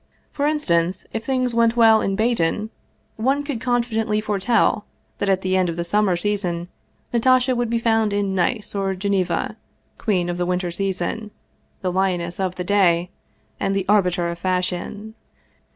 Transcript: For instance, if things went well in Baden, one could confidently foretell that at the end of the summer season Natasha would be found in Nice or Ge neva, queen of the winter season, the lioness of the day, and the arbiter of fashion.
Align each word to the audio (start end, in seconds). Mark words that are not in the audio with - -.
For 0.31 0.47
instance, 0.47 1.05
if 1.13 1.23
things 1.23 1.53
went 1.53 1.77
well 1.77 2.01
in 2.01 2.15
Baden, 2.15 2.71
one 3.17 3.43
could 3.43 3.61
confidently 3.61 4.19
foretell 4.19 4.83
that 5.19 5.29
at 5.29 5.41
the 5.41 5.55
end 5.55 5.69
of 5.69 5.75
the 5.75 5.83
summer 5.83 6.15
season 6.17 6.69
Natasha 7.13 7.55
would 7.55 7.69
be 7.69 7.77
found 7.77 8.11
in 8.11 8.33
Nice 8.33 8.73
or 8.73 8.95
Ge 8.95 9.05
neva, 9.11 9.57
queen 9.99 10.27
of 10.27 10.39
the 10.39 10.45
winter 10.47 10.71
season, 10.71 11.29
the 11.83 11.91
lioness 11.91 12.39
of 12.39 12.55
the 12.55 12.63
day, 12.63 13.11
and 13.59 13.75
the 13.75 13.85
arbiter 13.87 14.29
of 14.29 14.39
fashion. 14.39 15.13